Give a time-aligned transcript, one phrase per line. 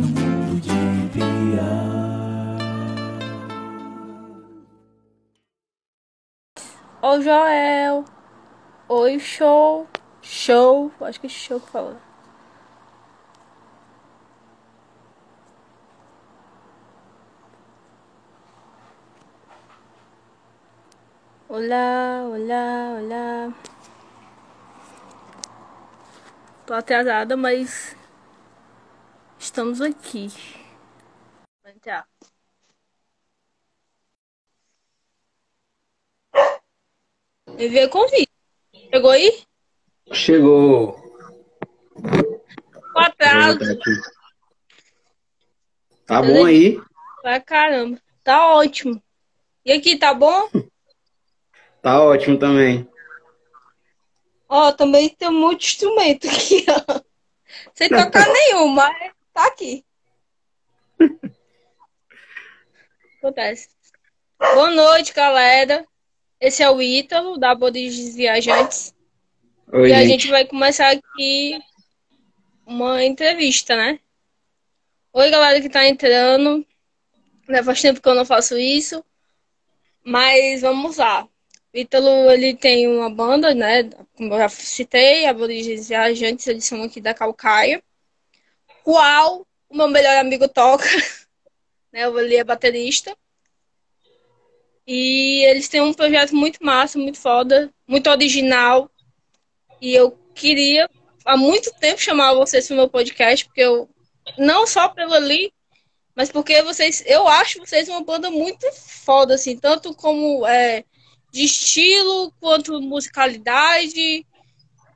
[0.00, 0.90] mundo de.
[7.02, 8.04] Ô Joel.
[8.88, 9.86] Oi, show.
[10.20, 10.92] Show.
[11.00, 11.96] Acho que é show que fala.
[21.48, 23.52] Olá, olá, olá.
[26.66, 27.96] Tô atrasada, mas
[29.40, 30.28] estamos aqui.
[31.62, 32.06] Vou entrar.
[37.58, 38.30] Enviei convite.
[38.92, 39.42] Chegou aí?
[40.12, 40.92] Chegou.
[42.92, 43.58] Com atraso.
[46.06, 46.78] Tá bom aí?
[47.22, 48.00] Pra caramba.
[48.22, 49.02] Tá ótimo.
[49.64, 50.48] E aqui, tá bom?
[51.82, 52.86] Tá ótimo também.
[54.46, 57.00] Ó, também tem muito instrumento aqui, ó.
[57.72, 59.84] Sem tocar nenhum, mas tá aqui.
[63.18, 63.68] Acontece.
[64.38, 65.86] Boa noite, galera.
[66.40, 68.94] Esse é o Ítalo, da Aborígenes Viajantes.
[69.72, 70.08] Oi, e a gente.
[70.08, 71.60] gente vai começar aqui
[72.64, 74.00] uma entrevista, né?
[75.12, 76.66] Oi, galera que tá entrando.
[77.48, 79.04] Já faz tempo que eu não faço isso.
[80.02, 81.28] Mas vamos lá.
[81.74, 83.90] O Ítalo, ele tem uma banda, né?
[84.16, 87.82] Como eu já citei, Aborígenes Viajantes, eles são aqui da Calcaia.
[88.82, 90.84] Qual o meu melhor amigo toca,
[91.92, 92.02] né?
[92.04, 93.16] Ele é baterista.
[94.86, 98.90] E eles têm um projeto muito massa, muito foda, muito original.
[99.80, 100.88] E eu queria
[101.24, 103.88] há muito tempo chamar vocês para o meu podcast, porque eu
[104.36, 105.52] não só pelo ali,
[106.14, 110.84] mas porque vocês, eu acho vocês uma banda muito foda, assim, tanto como é,
[111.32, 114.26] de estilo, quanto musicalidade,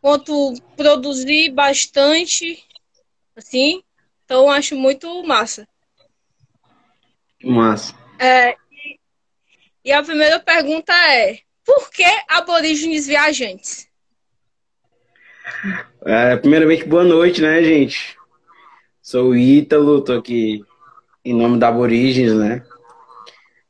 [0.01, 2.63] quanto produzir bastante,
[3.37, 3.83] assim.
[4.25, 5.67] Então acho muito massa.
[7.43, 7.95] Massa.
[8.19, 8.99] É, e,
[9.85, 13.89] e a primeira pergunta é: por que aborígenes viajantes?
[16.05, 18.17] É, primeiramente, boa noite, né, gente?
[19.01, 20.65] Sou o Ítalo, tô aqui
[21.25, 22.65] em nome da Aborígenes, né?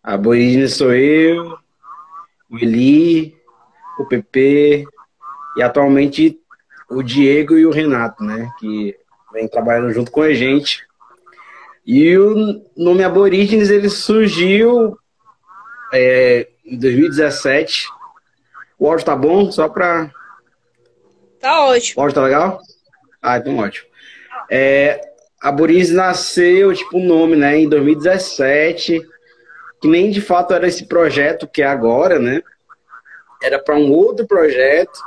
[0.02, 1.56] Aborígenes sou eu,
[2.50, 3.36] o Eli,
[3.98, 4.84] o PP
[5.56, 6.38] e atualmente
[6.90, 8.50] o Diego e o Renato, né?
[8.58, 8.96] Que
[9.34, 10.86] vem trabalhando junto com a gente.
[11.84, 14.96] E o nome Aborígenes, ele surgiu
[15.92, 17.88] é, em 2017.
[18.78, 19.50] O áudio tá bom?
[19.50, 20.10] Só pra
[21.40, 22.00] Tá ótimo.
[22.00, 22.60] O áudio tá legal?
[23.20, 23.86] Ah, então ótimo.
[24.50, 25.00] É,
[25.42, 29.02] a Boris nasceu, tipo, o nome, né, em 2017,
[29.80, 32.40] que nem de fato era esse projeto que é agora, né?
[33.42, 34.98] Era para um outro projeto,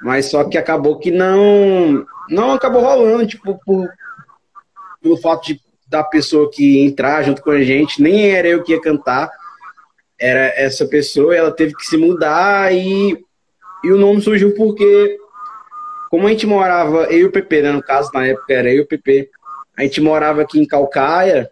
[0.00, 3.88] mas só que acabou que não não acabou rolando, tipo, por,
[5.00, 8.72] pelo fato de, da pessoa que entrar junto com a gente, nem era eu que
[8.72, 9.30] ia cantar,
[10.18, 13.24] era essa pessoa, ela teve que se mudar e,
[13.84, 15.18] e o nome surgiu porque
[16.12, 17.72] como a gente morava, eu e o PP, né?
[17.72, 19.30] No caso, na época era eu e o PP.
[19.74, 21.50] A gente morava aqui em Calcaia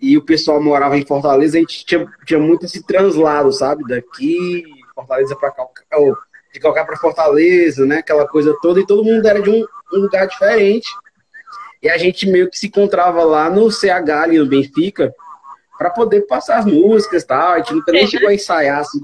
[0.00, 1.56] e o pessoal morava em Fortaleza.
[1.56, 3.84] A gente tinha, tinha muito esse translado, sabe?
[3.86, 6.16] Daqui, Fortaleza para Calcaia,
[6.52, 7.98] de Calcaia para Fortaleza, né?
[7.98, 8.80] Aquela coisa toda.
[8.80, 10.88] E todo mundo era de um, um lugar diferente.
[11.82, 15.14] E a gente meio que se encontrava lá no CH, ali no Benfica,
[15.78, 17.52] para poder passar as músicas e tal.
[17.52, 19.00] A gente nunca nem chegou a ensaiar, assim.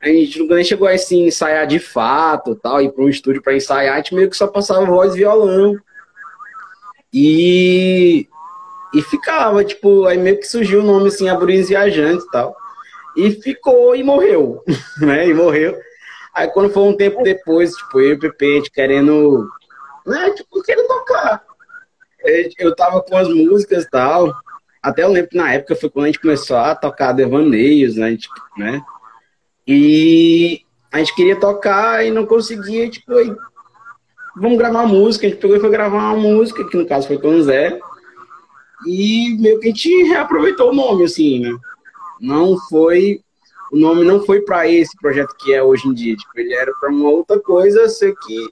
[0.00, 3.42] A gente nunca nem chegou a assim, ensaiar de fato, tal, ir para um estúdio
[3.42, 5.76] para ensaiar, a gente meio que só passava voz e violão.
[7.12, 8.26] E
[8.94, 12.54] e ficava, tipo, aí meio que surgiu o nome assim, Aburinhos Viajantes e tal.
[13.16, 14.62] E ficou e morreu,
[15.00, 15.26] né?
[15.26, 15.78] E morreu.
[16.34, 19.48] Aí quando foi um tempo depois, tipo, eu e o Pepe, querendo,
[20.06, 21.44] né, tipo, querendo tocar.
[22.58, 24.32] Eu tava com as músicas e tal.
[24.82, 28.16] Até eu lembro que na época foi quando a gente começou a tocar devaneios, né?
[28.16, 28.82] Tipo, né?
[29.66, 33.32] E a gente queria tocar e não conseguia, tipo, aí,
[34.36, 35.26] vamos gravar uma música.
[35.26, 37.78] A gente pegou e foi gravar uma música, que no caso foi com o Zé.
[38.86, 41.56] E meio que a gente reaproveitou o nome, assim, né?
[42.20, 43.20] Não foi.
[43.72, 46.14] O nome não foi para esse projeto que é hoje em dia.
[46.14, 48.48] Tipo, ele era para uma outra coisa, sei que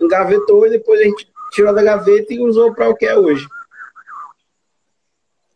[0.00, 3.46] engavetou e depois a gente tirou da gaveta e usou para o que é hoje.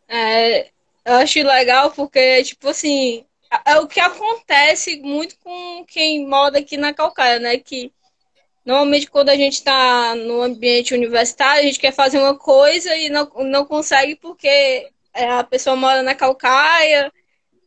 [0.07, 0.69] É,
[1.03, 3.25] eu acho legal porque, tipo assim,
[3.65, 7.57] é o que acontece muito com quem mora aqui na Calcaia, né?
[7.57, 7.91] Que
[8.65, 13.09] normalmente quando a gente está no ambiente universitário, a gente quer fazer uma coisa e
[13.09, 17.11] não, não consegue porque é, a pessoa mora na Calcaia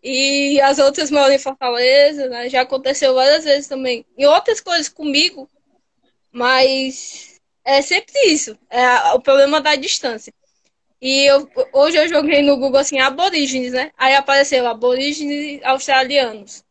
[0.04, 2.50] e as outras moram em Fortaleza, né?
[2.50, 4.04] Já aconteceu várias vezes também.
[4.18, 5.48] E outras coisas comigo,
[6.30, 8.58] mas é sempre isso.
[8.68, 10.30] É o problema da distância.
[11.00, 13.92] E eu, hoje eu joguei no Google assim, aborígenes, né?
[13.96, 16.62] Aí apareceu aborígenes australianos.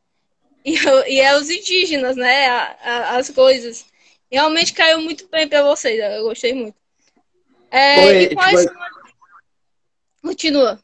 [0.64, 0.76] E,
[1.08, 2.48] e é os indígenas, né?
[2.48, 3.86] A, a, as coisas.
[4.32, 6.76] Realmente caiu muito bem para vocês, eu gostei muito.
[7.70, 8.84] É, Foi, e quais tipo, são
[10.22, 10.83] Continua.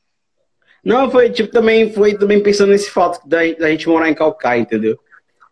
[0.84, 4.60] Não, foi tipo também, foi também pensando nesse fato da, da gente morar em Calcaia,
[4.60, 4.98] entendeu?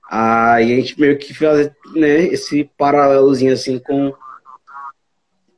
[0.10, 4.14] Aí a gente meio que faz né, esse paralelozinho assim com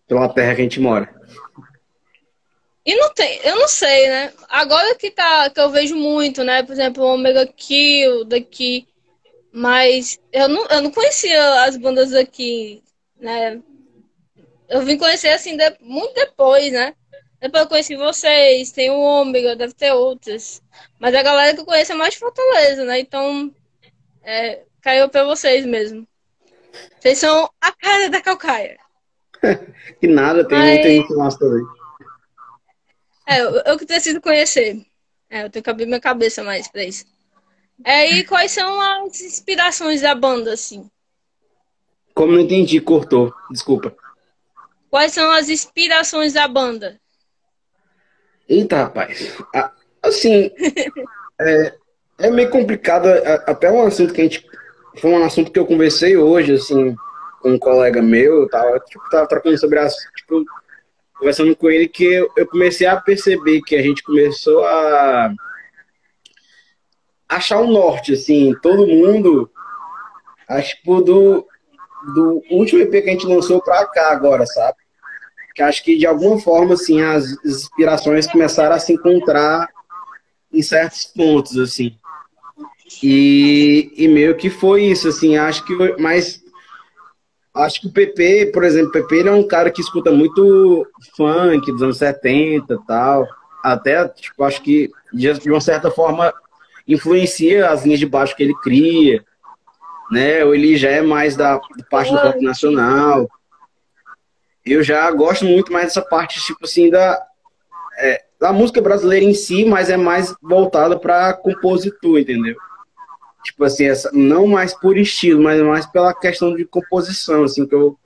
[0.08, 1.08] pela terra que a gente mora.
[2.84, 4.34] E não tem, eu não sei, né?
[4.50, 6.64] Agora que tá, que eu vejo muito, né?
[6.64, 8.88] Por exemplo, o Omega Kill daqui,
[9.52, 12.82] mas eu não, eu não conhecia as bandas daqui,
[13.20, 13.62] né?
[14.68, 16.96] Eu vim conhecer assim de- muito depois, né?
[17.42, 20.62] Depois eu conheci vocês, tem o Ômega, deve ter outras.
[21.00, 23.00] Mas a galera que eu conheço é mais de Fortaleza, né?
[23.00, 23.54] Então,
[24.24, 26.06] é, caiu pra vocês mesmo.
[27.00, 28.78] Vocês são a cara da Calcaia.
[30.00, 31.64] Que nada, tem Mas- muita gente massa também.
[33.28, 34.86] É, eu, eu que preciso conhecer.
[35.30, 37.06] É, eu tenho que abrir minha cabeça mais pra isso.
[37.86, 40.90] É, e quais são as inspirações da banda, assim?
[42.14, 43.34] Como não entendi, cortou.
[43.50, 43.96] Desculpa.
[44.90, 47.00] Quais são as inspirações da banda?
[48.50, 49.38] Eita, rapaz.
[50.02, 50.52] Assim,
[51.40, 51.74] é,
[52.20, 53.08] é meio complicado.
[53.08, 54.46] a- Até um assunto que a gente.
[55.00, 56.96] Foi um assunto que eu conversei hoje, assim,
[57.42, 59.96] com um colega meu, tava, tipo, tava trocando sobre as.
[60.18, 60.44] Tipo,
[61.18, 65.32] conversando com ele, que eu, eu comecei a perceber que a gente começou a
[67.28, 69.50] achar o norte, assim, todo mundo.
[70.48, 71.48] Acho que tipo, do,
[72.16, 74.78] do último EP que a gente lançou pra cá agora, sabe?
[75.60, 79.68] Que acho que de alguma forma assim as inspirações começaram a se encontrar
[80.54, 81.98] em certos pontos assim.
[83.04, 85.36] E, e meio que foi isso assim.
[85.36, 86.42] Acho que mas
[87.54, 90.88] acho que o PP por exemplo o PP ele é um cara que escuta muito
[91.18, 93.28] funk dos anos 70 e tal.
[93.62, 96.34] Até tipo acho que de, de uma certa forma
[96.88, 99.26] influencia as linhas de baixo que ele cria
[100.10, 100.44] né?
[100.46, 101.60] Ou ele já é mais da
[101.90, 103.30] parte do pop nacional
[104.72, 107.22] eu já gosto muito mais dessa parte, tipo assim, da,
[107.98, 112.56] é, da música brasileira em si, mas é mais voltada para compositor, entendeu?
[113.44, 117.76] Tipo assim, essa, não mais por estilo, mas mais pela questão de composição, assim, que
[117.76, 117.98] eu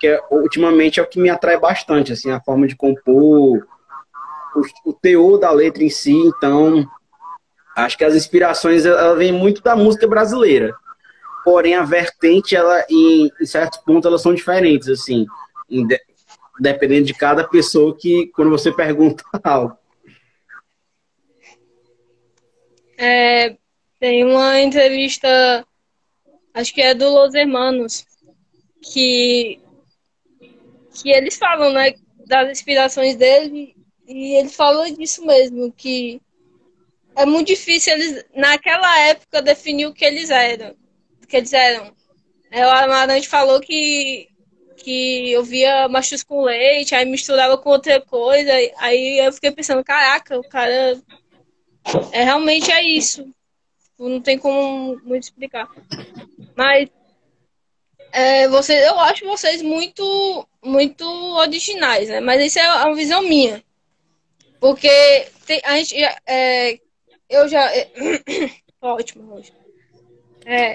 [0.00, 3.66] que é, ultimamente é o que me atrai bastante, assim, a forma de compor,
[4.54, 6.88] o, o teor da letra em si, então
[7.76, 10.72] acho que as inspirações ela vem muito da música brasileira.
[11.44, 15.26] Porém, a vertente, ela, em, em pontos, elas são diferentes, assim
[16.58, 19.76] dependendo de cada pessoa que quando você pergunta algo.
[22.96, 23.56] É,
[24.00, 25.64] tem uma entrevista,
[26.52, 28.04] acho que é do Los Hermanos,
[28.82, 29.60] que,
[30.94, 31.94] que eles falam, né,
[32.26, 33.76] das inspirações dele,
[34.06, 36.20] e ele falou disso mesmo, que
[37.14, 40.74] é muito difícil eles, naquela época, definir o que eles eram.
[41.22, 41.92] O que eles eram.
[42.50, 44.28] É, O Amarante falou que,
[44.82, 49.84] que eu via machos com leite, aí misturava com outra coisa, aí eu fiquei pensando,
[49.84, 51.00] caraca, o cara
[52.12, 53.28] é realmente é isso.
[53.98, 55.68] Não tem como muito explicar.
[56.56, 56.88] Mas
[58.12, 61.04] é, você, eu acho vocês muito, muito
[61.36, 62.20] originais, né?
[62.20, 63.62] Mas isso é uma visão minha.
[64.60, 64.88] Porque
[65.46, 65.94] tem, a gente,
[66.26, 66.78] é,
[67.28, 67.68] eu já.
[68.80, 69.58] É, ótimo, ótimo.
[70.46, 70.72] É,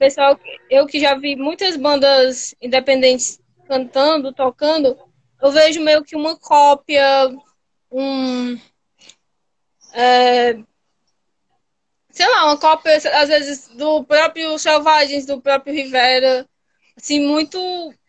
[0.00, 0.40] pessoal,
[0.70, 3.38] eu que já vi muitas bandas independentes
[3.68, 4.98] cantando, tocando,
[5.42, 7.28] eu vejo meio que uma cópia,
[7.92, 8.58] um.
[9.92, 10.54] É,
[12.10, 16.48] sei lá, uma cópia, às vezes, do próprio Selvagens, do próprio Rivera,
[16.96, 17.58] assim, muito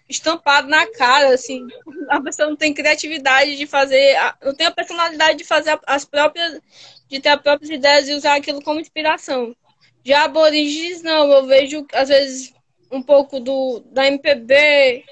[0.07, 1.67] estampado na cara, assim,
[2.10, 6.62] a pessoa não tem criatividade de fazer, não tem a personalidade de fazer as próprias,
[7.10, 9.55] de ter as próprias ideias e usar aquilo como inspiração.
[10.03, 12.53] Já aborígenes, não, eu vejo, às vezes,
[12.91, 15.03] um pouco do, da MPB,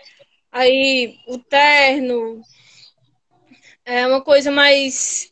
[0.52, 2.42] aí o terno,
[3.86, 5.32] é uma coisa mais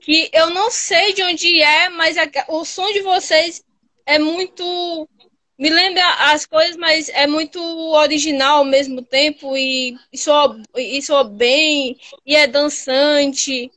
[0.00, 3.64] que eu não sei de onde é, mas a, o som de vocês
[4.06, 5.08] é muito.
[5.58, 7.60] Me lembra as coisas, mas é muito
[7.92, 11.96] original ao mesmo tempo e, e, soa, e soa bem,
[12.26, 13.70] e é dançante.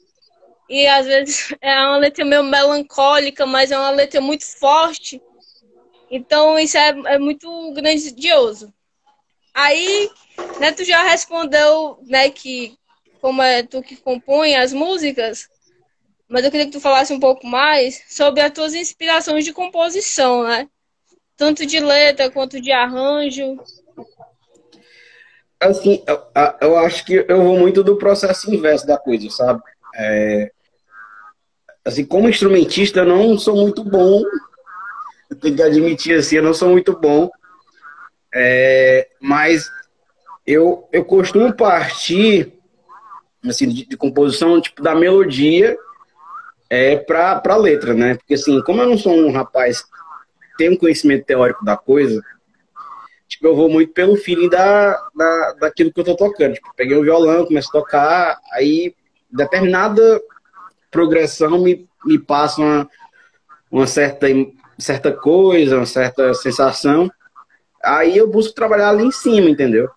[0.69, 5.21] E às vezes é uma letra meio melancólica, mas é uma letra muito forte.
[6.09, 8.73] Então isso é, é muito grandioso.
[9.53, 10.09] Aí,
[10.59, 12.77] né, tu já respondeu, né, que
[13.21, 15.47] como é tu que compõe as músicas,
[16.27, 20.43] mas eu queria que tu falasse um pouco mais sobre as tuas inspirações de composição,
[20.43, 20.67] né?
[21.37, 23.57] Tanto de letra quanto de arranjo.
[25.59, 26.21] Assim, eu,
[26.61, 29.61] eu acho que eu vou muito do processo inverso da coisa, sabe?
[29.97, 30.51] É,
[31.83, 34.21] assim, como instrumentista, eu não sou muito bom.
[35.29, 37.29] Eu tenho que admitir assim, eu não sou muito bom.
[38.33, 39.69] É, mas
[40.45, 42.53] eu, eu costumo partir
[43.49, 45.77] assim, de, de composição tipo da melodia
[46.69, 48.15] é, para a letra, né?
[48.15, 52.21] Porque assim, como eu não sou um rapaz que tem um conhecimento teórico da coisa,
[53.27, 56.55] tipo, eu vou muito pelo feeling da, da, daquilo que eu tô tocando.
[56.55, 58.95] Tipo, peguei o violão, começo a tocar, aí
[59.35, 60.21] determinada
[60.89, 62.89] progressão me, me passa uma,
[63.69, 64.27] uma certa,
[64.77, 67.11] certa coisa, uma certa sensação.
[67.83, 69.89] Aí eu busco trabalhar ali em cima, entendeu?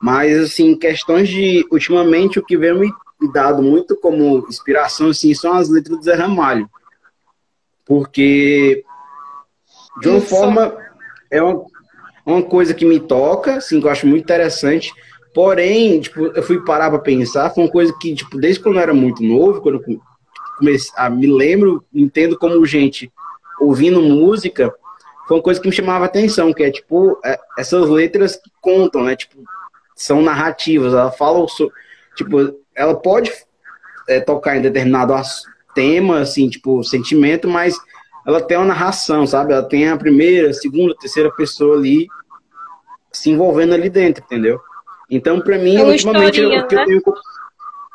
[0.00, 1.66] Mas, assim, questões de.
[1.70, 2.92] Ultimamente, o que vem me
[3.32, 6.68] dado muito como inspiração, assim, são as letras do Zé Ramalho.
[7.84, 8.84] Porque,
[10.00, 10.28] de uma Isso.
[10.28, 10.76] forma,
[11.30, 11.64] é uma,
[12.24, 14.92] uma coisa que me toca, assim, que eu acho muito interessante.
[15.34, 18.82] Porém, tipo, eu fui parar para pensar, foi uma coisa que, tipo, desde quando eu
[18.82, 20.00] era muito novo, quando eu
[20.56, 23.12] comecei a me lembro, entendo como gente
[23.60, 24.72] ouvindo música,
[25.26, 29.02] foi uma coisa que me chamava atenção, que é tipo, é, essas letras que contam,
[29.02, 29.16] né?
[29.16, 29.42] Tipo,
[29.96, 31.44] são narrativas, ela fala,
[32.14, 33.32] tipo, ela pode
[34.08, 35.14] é, tocar em determinado
[35.74, 37.76] tema, assim, tipo, sentimento, mas
[38.24, 39.52] ela tem uma narração, sabe?
[39.52, 42.06] Ela tem a primeira, segunda, terceira pessoa ali
[43.10, 44.60] se envolvendo ali dentro, entendeu?
[45.10, 46.62] Então, para mim, é ultimamente, o que né?
[46.62, 47.02] eu tenho.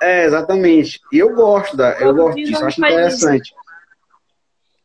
[0.01, 1.01] É, exatamente.
[1.11, 3.53] E eu gosto da, eu, eu gosto disso, eu acho interessante.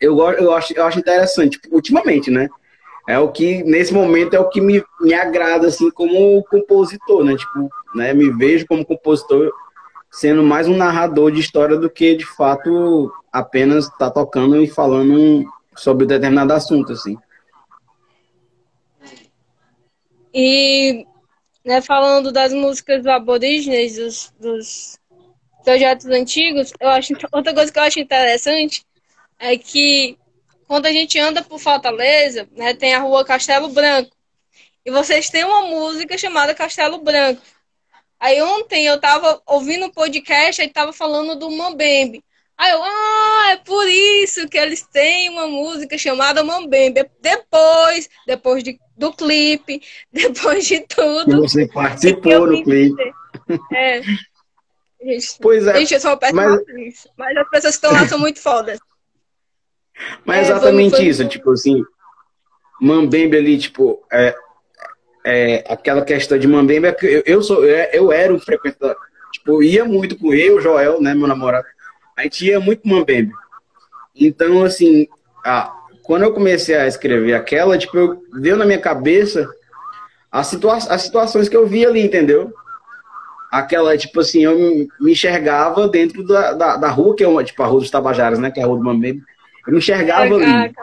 [0.00, 2.48] Eu, gosto, eu, acho, eu acho interessante, ultimamente, né?
[3.06, 7.36] É o que, nesse momento, é o que me, me agrada, assim, como compositor, né?
[7.36, 8.12] Tipo, né?
[8.12, 9.52] Me vejo como compositor
[10.10, 15.44] sendo mais um narrador de história do que, de fato, apenas tá tocando e falando
[15.76, 17.18] sobre determinado assunto, assim.
[20.32, 21.06] E,
[21.64, 24.98] né, falando das músicas do aborígenes, dos, dos
[25.64, 28.84] projetos antigos, eu acho outra coisa que eu acho interessante
[29.38, 30.18] é que
[30.66, 34.14] quando a gente anda por Fortaleza, né, tem a rua Castelo Branco.
[34.84, 37.40] E vocês têm uma música chamada Castelo Branco.
[38.20, 42.22] Aí ontem eu tava ouvindo um podcast e tava falando do Mambembe.
[42.56, 47.04] Aí eu, ah, é por isso que eles têm uma música chamada Mambembe.
[47.20, 49.82] Depois, depois de, do clipe,
[50.12, 51.40] depois de tudo.
[51.40, 53.12] Você participou no clipe.
[53.72, 54.02] É.
[55.02, 55.76] Gente, pois é.
[55.78, 56.60] Gente, eu sou uma péssima mas...
[56.60, 57.08] atriz.
[57.16, 58.78] Mas as pessoas que estão lá são muito fodas.
[60.24, 61.04] Mas é exatamente foi...
[61.04, 61.84] isso, tipo assim,
[62.80, 64.34] Mambembe ali, tipo, é,
[65.24, 68.96] é, aquela questão de Mambembe, é eu, eu, sou, eu, eu era um frequentador,
[69.32, 71.64] tipo, ia muito com eu, Joel, né, meu namorado,
[72.16, 73.32] a gente ia muito Mambembe.
[74.14, 75.08] Então, assim,
[75.44, 79.48] a, quando eu comecei a escrever aquela, tipo, eu, deu na minha cabeça
[80.30, 82.52] as, situa as situações que eu via ali, entendeu?
[83.50, 84.56] Aquela, tipo assim, eu
[85.00, 88.38] me enxergava dentro da, da, da rua, que é uma, tipo, a Rua dos Tabajaras,
[88.38, 89.22] né, que é a Rua do Mambembe.
[89.66, 90.74] Eu me enxergava ali.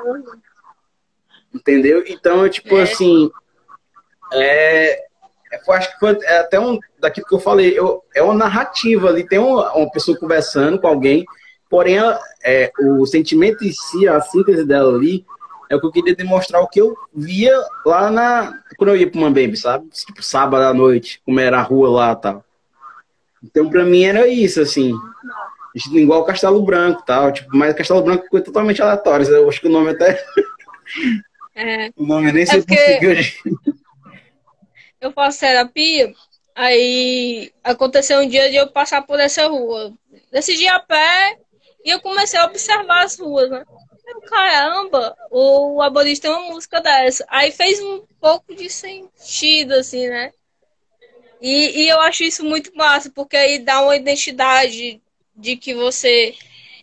[1.54, 2.04] Entendeu?
[2.08, 2.84] Então, tipo é.
[2.84, 3.30] assim,
[4.34, 5.04] é,
[5.52, 9.10] eu acho que foi é até um daquilo que eu falei, eu, é uma narrativa
[9.10, 11.26] ali, tem uma, uma pessoa conversando com alguém,
[11.70, 11.98] porém
[12.44, 15.26] é, o sentimento em si, a síntese dela ali,
[15.72, 18.60] é o que eu queria demonstrar o que eu via lá na.
[18.78, 19.88] Quando eu ia uma baby, sabe?
[19.88, 22.46] Tipo, sábado à noite, como era a rua lá e tal.
[23.42, 24.94] Então, para mim era isso, assim.
[25.94, 27.32] Igual Castelo Branco tal.
[27.32, 29.26] Tipo, mas Castelo Branco foi totalmente aleatório.
[29.28, 30.22] Eu acho que o nome até.
[31.56, 31.92] É.
[31.96, 33.00] O nome nem é sei porque
[35.02, 36.14] eu faço terapia,
[36.56, 39.92] aí aconteceu um dia de eu passar por essa rua.
[40.32, 41.40] Decidi a pé
[41.84, 43.66] e eu comecei a observar as ruas, né?
[44.28, 47.26] Caramba, o Aborígene tem uma música dessa.
[47.28, 50.32] Aí fez um pouco de sentido, assim, né?
[51.42, 55.02] E, e eu acho isso muito massa, porque aí dá uma identidade
[55.36, 56.36] de que você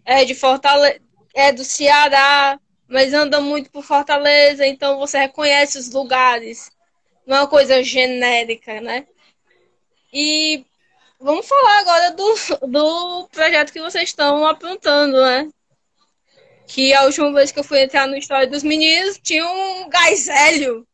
[0.05, 1.01] é de Fortaleza,
[1.33, 2.59] é do Ceará,
[2.89, 6.71] mas anda muito por Fortaleza, então você reconhece os lugares
[7.29, 9.07] não é uma coisa genérica, né?
[10.11, 10.65] E
[11.21, 12.35] vamos falar agora do,
[12.67, 15.47] do projeto que vocês estão aprontando, né?
[16.67, 20.27] Que a última vez que eu fui entrar no História dos Meninos tinha um gás
[20.27, 20.87] hélio.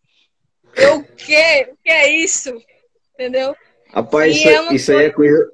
[0.75, 1.69] Eu, o quê?
[1.71, 2.53] O que é isso?
[3.15, 3.57] Entendeu?
[3.93, 5.53] Rapaz, isso, é isso aí é coisa.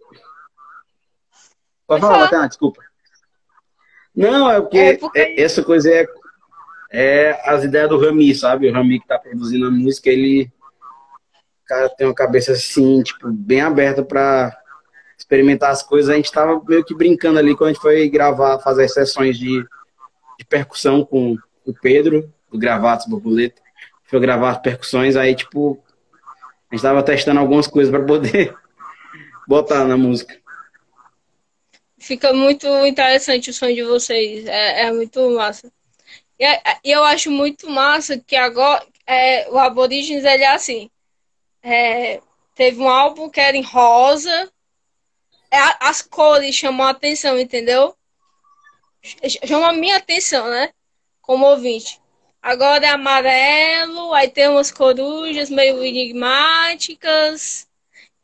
[1.87, 2.47] Pode, falar, falar.
[2.47, 2.83] desculpa.
[4.17, 5.35] Não, é porque, é porque...
[5.37, 6.07] Essa coisa é,
[6.91, 8.71] é as ideias do Rami, sabe?
[8.71, 10.51] O Rami que tá produzindo a música, ele
[11.71, 14.59] cara tem uma cabeça assim, tipo, bem aberta para
[15.17, 16.11] experimentar as coisas.
[16.11, 19.39] A gente tava meio que brincando ali quando a gente foi gravar, fazer as sessões
[19.39, 19.63] de,
[20.37, 23.63] de percussão com o Pedro, do Gravatos Borboleta.
[24.03, 25.81] Foi gravar as percussões, aí, tipo,
[26.69, 28.53] A gente tava testando algumas coisas para poder
[29.47, 30.37] botar na música.
[31.99, 34.45] Fica muito interessante o som de vocês.
[34.47, 35.71] É, é muito massa.
[36.83, 40.91] E eu acho muito massa que agora é, o Aborígenes ele é assim.
[41.63, 42.21] É,
[42.55, 44.53] teve um álbum que era em rosa.
[45.51, 47.97] É, as cores chamam a atenção, entendeu?
[49.47, 50.73] Chamam a minha atenção, né?
[51.21, 52.01] Como ouvinte.
[52.43, 57.69] Agora é amarelo, aí tem umas corujas meio enigmáticas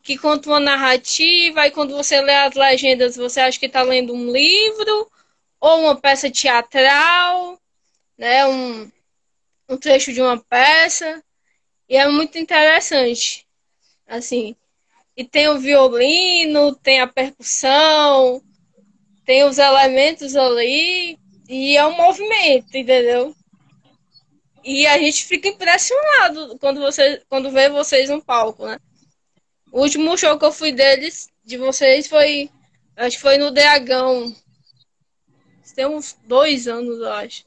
[0.07, 4.15] que conta uma narrativa, aí quando você lê as legendas, você acha que está lendo
[4.15, 5.11] um livro
[5.61, 7.61] ou uma peça teatral,
[8.17, 8.47] né?
[8.47, 8.91] Um,
[9.69, 11.21] um trecho de uma peça.
[11.89, 13.47] E é muito interessante.
[14.07, 14.57] Assim.
[15.17, 18.43] E tem o violino, tem a percussão,
[19.25, 21.19] tem os elementos ali.
[21.49, 23.35] E é um movimento, entendeu?
[24.65, 28.79] E a gente fica impressionado quando, você, quando vê vocês no palco, né?
[29.71, 32.51] O último show que eu fui deles, de vocês, foi.
[32.97, 34.35] Acho que foi no Dragão.
[35.75, 37.45] Tem uns dois anos, eu acho.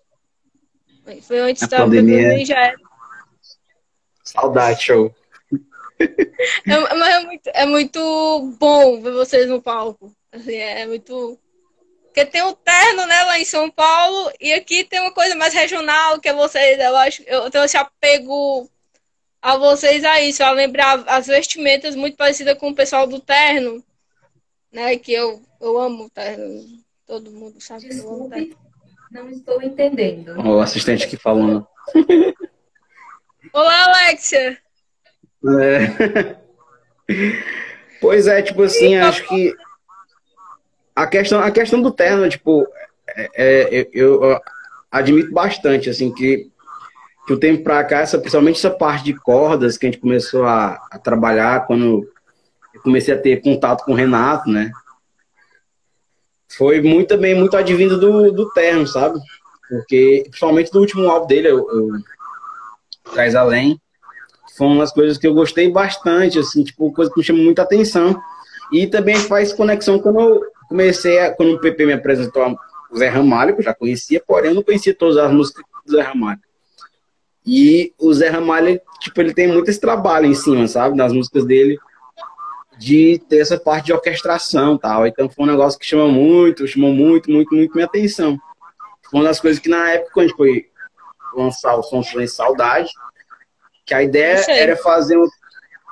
[1.24, 2.46] Foi antes da pandemia.
[2.46, 2.88] Já era.
[4.31, 5.13] Saudade, show.
[6.65, 10.13] É, mas é muito, é muito bom ver vocês no palco.
[10.31, 11.38] Assim, é, é muito.
[12.05, 15.53] Porque tem um terno, né, lá em São Paulo, e aqui tem uma coisa mais
[15.53, 18.69] regional, que é vocês, eu acho, eu tenho esse apego
[19.41, 23.83] a vocês a isso, a lembrar as vestimentas muito parecidas com o pessoal do terno,
[24.71, 24.98] né?
[24.98, 26.63] Que eu, eu amo terno.
[27.05, 28.69] Todo mundo sabe Desculpe, que eu amo terno.
[29.12, 30.39] Não estou entendendo.
[30.39, 31.67] O assistente aqui falando.
[33.53, 34.58] Olá, Alexia!
[35.46, 36.36] É.
[38.01, 39.53] Pois é, tipo assim, acho que
[40.96, 42.68] a questão, a questão do terno, tipo,
[43.15, 44.41] é, é, eu, eu
[44.91, 46.50] admito bastante, assim, que
[47.29, 50.46] que o tempo para cá, essa, principalmente essa parte de cordas que a gente começou
[50.46, 52.10] a, a trabalhar quando
[52.74, 54.72] eu comecei a ter contato com o Renato, né?
[56.57, 59.20] Foi muito também muito advindo do, do terno, sabe?
[59.70, 62.00] Porque, principalmente do último álbum dele, o
[63.13, 63.79] Traz Além,
[64.57, 67.61] foi uma das coisas que eu gostei bastante, assim, tipo, coisa que me chamou muita
[67.61, 68.22] atenção.
[68.72, 72.57] E também faz conexão quando eu comecei, a, quando o PP me apresentou
[72.91, 75.91] o Zé Ramalho, que eu já conhecia, porém eu não conhecia todas as músicas do
[75.91, 76.39] Zé Ramalho.
[77.45, 80.95] E o Zé Ramalho, tipo, ele tem muito esse trabalho em cima, sabe?
[80.95, 81.79] Nas músicas dele,
[82.77, 85.07] de ter essa parte de orquestração tal.
[85.07, 88.37] Então foi um negócio que chamou muito, chamou muito, muito, muito minha atenção.
[89.09, 90.69] Foi uma das coisas que na época, quando a gente foi
[91.35, 92.92] lançar o Som Silêncio Saudade,
[93.85, 95.27] que a ideia era fazer, um,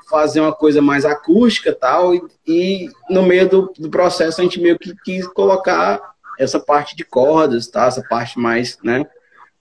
[0.09, 4.59] fazer uma coisa mais acústica tal, e, e no meio do, do processo a gente
[4.59, 5.99] meio que quis colocar
[6.39, 7.85] essa parte de cordas, tá?
[7.85, 9.05] Essa parte mais, né?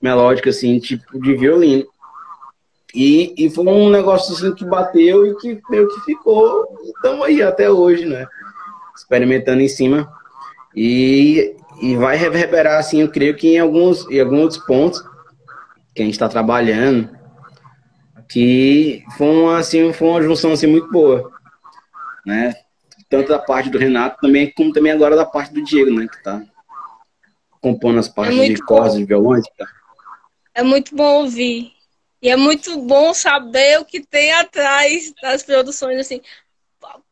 [0.00, 1.86] melódica, assim, tipo de violino.
[2.94, 6.66] E, e foi um negócio assim que bateu e que meio que ficou.
[6.94, 8.26] Estamos aí até hoje, né?
[8.96, 10.10] Experimentando em cima.
[10.74, 15.02] E, e vai reverberar, assim, eu creio que em alguns, em alguns pontos
[15.96, 17.10] que a gente está trabalhando,
[18.28, 21.32] que foi uma, assim, foi uma junção assim, muito boa.
[22.24, 22.54] Né?
[23.08, 26.06] Tanto da parte do Renato também, como também agora da parte do Diego, né?
[26.06, 26.42] Que tá
[27.60, 29.44] compondo as partes é de cordas, de violões.
[29.56, 29.66] Tá?
[30.56, 31.72] é muito bom ouvir.
[32.20, 36.22] E é muito bom saber o que tem atrás das produções, assim.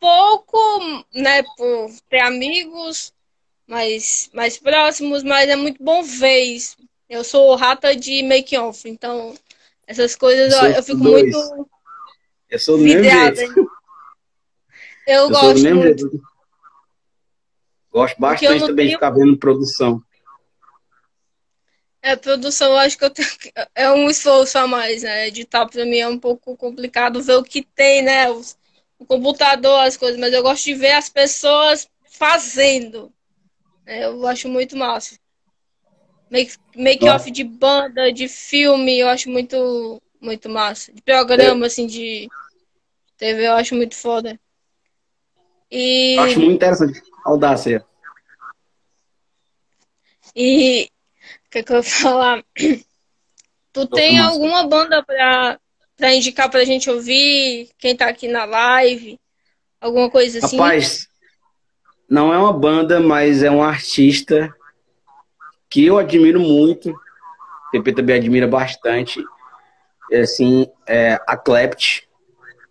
[0.00, 0.58] Pouco,
[1.12, 3.12] né, por ter amigos
[3.66, 6.76] mais, mais próximos, mas é muito bom ver isso.
[7.08, 9.34] Eu sou rata de make-off, então
[9.86, 11.22] essas coisas eu, eu fico dois.
[11.22, 11.68] muito.
[12.48, 13.70] Eu sou do mesmo jeito.
[15.06, 15.82] Eu, eu gosto muito.
[15.82, 16.22] Jeito.
[17.92, 18.88] Gosto bastante também tenho...
[18.88, 20.02] de ficar vendo produção.
[22.02, 23.28] É, produção, eu acho que eu tenho,
[23.74, 25.28] é um esforço a mais, né?
[25.28, 28.30] Editar para mim é um pouco complicado ver o que tem, né?
[28.30, 28.58] Os,
[28.98, 33.12] o computador, as coisas, mas eu gosto de ver as pessoas fazendo.
[33.86, 35.18] É, eu acho muito massa.
[36.34, 40.92] Make, make off de banda, de filme, eu acho muito, muito massa.
[40.92, 41.68] De programa, é.
[41.68, 42.28] assim, de
[43.16, 44.36] TV, eu acho muito foda.
[45.70, 46.18] E...
[46.18, 47.00] Acho muito interessante.
[47.24, 47.86] Audácia.
[50.34, 50.90] E,
[51.54, 52.44] que, que eu vou falar?
[53.72, 55.60] Tu tem alguma banda pra,
[55.96, 57.70] pra indicar pra gente ouvir?
[57.78, 59.20] Quem tá aqui na live?
[59.80, 60.56] Alguma coisa assim?
[60.56, 61.06] Rapaz,
[62.10, 64.52] não é uma banda, mas é um artista
[65.74, 66.90] que eu admiro muito.
[66.90, 69.20] O PP também admira bastante.
[70.08, 72.08] É, assim, é a Clept,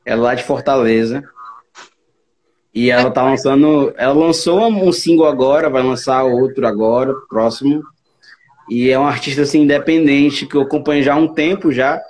[0.06, 1.22] é lá de Fortaleza.
[2.74, 3.94] E ela tá lançando.
[3.98, 7.84] Ela lançou um single agora, vai lançar outro agora, próximo.
[8.70, 12.02] E é um artista assim, independente que eu acompanho já há um tempo já.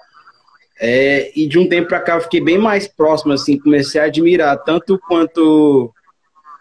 [0.80, 4.06] É, e de um tempo para cá eu fiquei bem mais próximo, assim, comecei a
[4.06, 5.92] admirar tanto quanto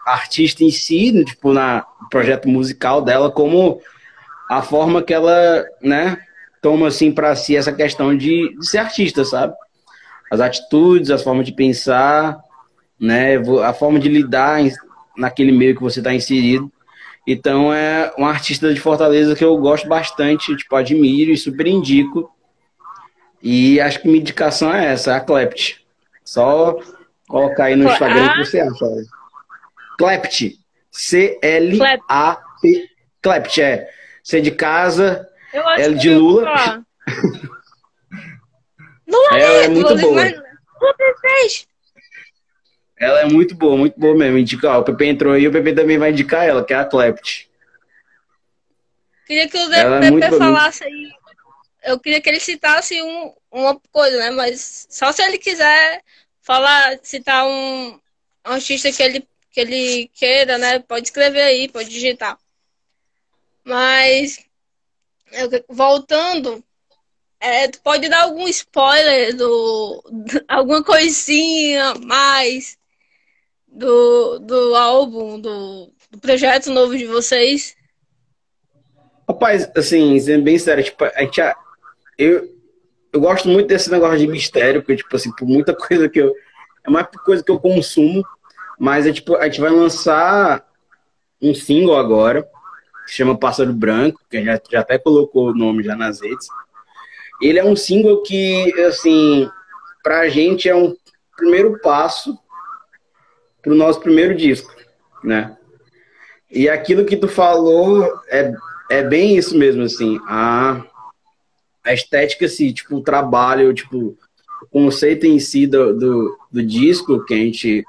[0.05, 3.79] artista em si, tipo, na projeto musical dela, como
[4.49, 6.17] a forma que ela, né,
[6.61, 9.53] toma, assim, para si essa questão de, de ser artista, sabe?
[10.31, 12.37] As atitudes, as formas de pensar,
[12.99, 14.71] né, a forma de lidar em,
[15.17, 16.71] naquele meio que você está inserido.
[17.25, 22.29] Então é um artista de Fortaleza que eu gosto bastante, tipo, admiro e super indico.
[23.41, 25.85] E acho que minha indicação é essa, a Clept.
[26.23, 26.77] Só
[27.27, 28.85] colocar aí no Instagram o que você acha.
[29.97, 30.59] Clept.
[30.91, 32.89] C-L-A-P.
[33.21, 33.89] Clept, é.
[34.23, 36.83] C de casa, L de Lula.
[39.07, 40.23] Lula Ela é muito boa.
[40.23, 41.67] Lula fez.
[42.97, 44.37] Ela é muito boa, muito boa mesmo.
[44.37, 44.79] Indicar.
[44.79, 47.49] O Pepe entrou aí, o Pepe também vai indicar ela, que é a Clept.
[49.25, 50.37] Queria que o Ela é Pepe bonita.
[50.37, 51.11] falasse aí.
[51.83, 54.31] Eu queria que ele citasse um, uma coisa, né?
[54.31, 56.01] Mas só se ele quiser
[56.41, 57.99] falar, citar um,
[58.47, 60.79] um artista que ele, que ele queira, né?
[60.79, 62.37] Pode escrever aí, pode digitar.
[63.63, 64.39] Mas
[65.69, 66.63] voltando,
[67.39, 70.03] é, tu pode dar algum spoiler do,
[70.47, 72.77] alguma coisinha mais
[73.67, 77.75] do, do álbum, do, do projeto novo de vocês?
[79.27, 81.41] Rapaz, assim, sendo bem sério, tipo, a gente,
[82.17, 82.49] eu,
[83.11, 86.33] eu gosto muito desse negócio de mistério, porque, tipo assim, por muita coisa que eu.
[86.85, 88.25] É mais coisa que eu consumo,
[88.77, 90.67] mas é tipo, a gente vai lançar
[91.41, 92.45] um single agora,
[93.13, 96.47] que chama Pássaro Branco, que já, já até colocou o nome já nas redes.
[97.39, 99.47] Ele é um single que, assim,
[100.01, 100.95] pra gente é um
[101.37, 102.35] primeiro passo
[103.61, 104.73] pro nosso primeiro disco,
[105.23, 105.55] né?
[106.49, 108.51] E aquilo que tu falou é,
[108.89, 110.19] é bem isso mesmo, assim.
[110.27, 110.83] A,
[111.83, 114.17] a estética, assim, tipo, o trabalho, tipo,
[114.59, 117.85] o conceito em si do, do, do disco que a gente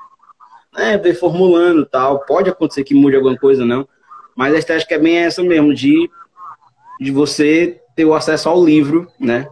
[0.75, 2.27] né, vem formulando e tal.
[2.27, 3.89] Pode acontecer que mude alguma coisa, não.
[4.37, 6.11] Mas a estética é bem essa mesmo, de,
[7.01, 9.49] de você ter o acesso ao livro, né?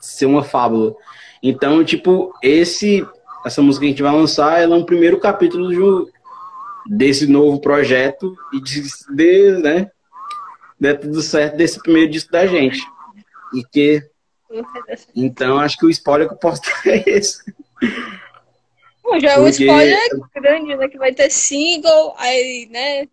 [0.00, 0.94] Ser uma fábula.
[1.42, 3.06] Então, tipo, esse
[3.44, 6.12] essa música que a gente vai lançar, ela é um primeiro capítulo de
[6.86, 8.82] desse novo projeto e de,
[9.14, 9.90] de né,
[10.78, 12.80] der tudo certo desse primeiro disco da gente.
[13.54, 14.02] E que,
[15.14, 17.42] então, acho que o spoiler que eu posso dar é esse.
[19.02, 19.98] Bom, já é Porque- spoiler
[20.34, 20.88] grande, né?
[20.88, 23.08] Que vai ter single, aí, né?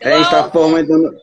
[0.00, 0.50] É, a gente tá álbum.
[0.50, 1.14] formando.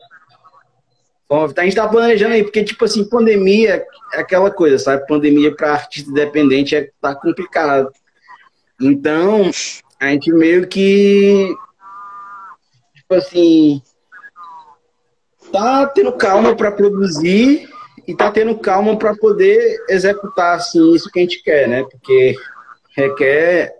[1.28, 5.06] Bom, A gente tá planejando aí, porque, tipo assim, pandemia é aquela coisa, sabe?
[5.06, 7.90] Pandemia para artista independente é, tá complicado.
[8.80, 9.50] Então,
[9.98, 11.54] a gente meio que.
[12.94, 13.82] Tipo assim.
[15.50, 17.68] Tá tendo calma para produzir
[18.06, 21.84] e tá tendo calma para poder executar, assim, isso que a gente quer, né?
[21.84, 22.34] Porque
[22.96, 23.74] requer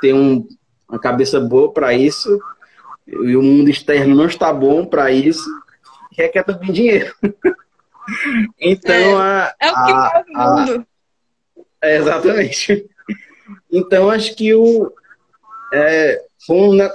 [0.00, 0.46] ter um,
[0.88, 2.38] uma cabeça boa para isso
[3.06, 5.44] e o mundo externo não está bom para isso,
[6.16, 7.14] requer também dinheiro.
[8.60, 10.86] então, a, É o que a- move o a- mundo.
[11.82, 12.86] é, exatamente.
[13.70, 14.90] Então, acho que o,
[15.72, 16.22] é,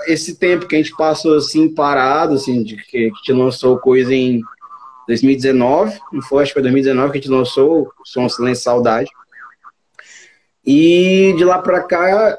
[0.07, 3.77] esse tempo que a gente passou assim, parado, assim, de que, que a gente lançou
[3.77, 4.41] coisa em
[5.07, 6.41] 2019, não foi?
[6.41, 9.11] Acho que foi 2019 que a gente lançou o Som Silêncio Saudade.
[10.65, 12.37] E de lá pra cá,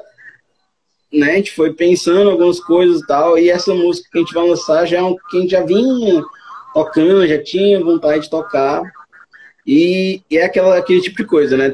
[1.11, 4.33] né, a gente foi pensando algumas coisas e tal, e essa música que a gente
[4.33, 6.23] vai lançar já é um que a gente já vinha
[6.73, 8.81] tocando, já tinha vontade de tocar,
[9.65, 11.73] e, e é aquela, aquele tipo de coisa, né?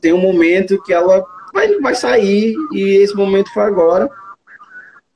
[0.00, 4.10] Tem um momento que ela vai, vai sair, e esse momento foi agora.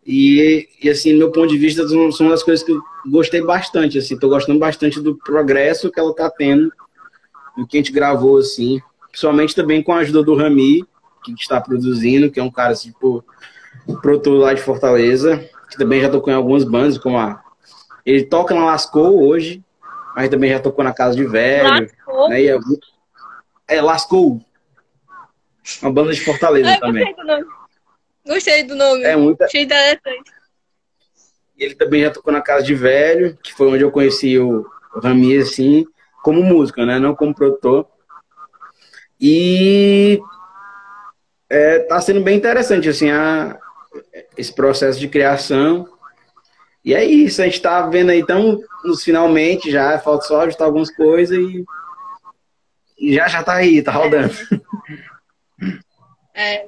[0.05, 3.99] E, e assim, do meu ponto de vista, são, das coisas que eu gostei bastante,
[3.99, 6.73] assim, tô gostando bastante do progresso que ela tá tendo,
[7.57, 10.85] do que a gente gravou, assim, principalmente também com a ajuda do Rami,
[11.23, 13.25] que está produzindo, que é um cara, assim, tipo,
[14.01, 15.39] produtor lá de Fortaleza,
[15.71, 17.43] que também já tocou em algumas bandas, como a...
[18.05, 19.63] Ele toca na Lascou hoje,
[20.17, 22.29] mas também já tocou na Casa de Velho, Lascou.
[22.29, 22.77] né, algum-
[23.69, 24.41] É, Lascou.
[25.81, 27.05] Uma banda de Fortaleza Ah, eu também.
[27.05, 27.47] gostei do nome.
[28.27, 29.05] Gostei do nome.
[29.05, 30.31] É muita, Achei interessante.
[31.57, 34.67] Ele também já tocou na Casa de Velho, que foi onde eu conheci o
[35.03, 35.87] Rami, assim,
[36.23, 36.99] como músico, né?
[36.99, 37.87] Não como produtor.
[39.21, 40.21] E
[41.53, 43.59] é, tá sendo bem interessante, assim, a,
[44.37, 45.87] esse processo de criação.
[46.85, 50.67] E é isso, a gente tá vendo aí, então, nos finalmente já, falta só ajustar
[50.67, 51.65] algumas coisas e,
[52.99, 54.35] e já já tá aí, tá rodando.
[56.35, 56.67] É.